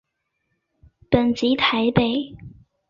[1.11, 2.35] 本籍台北。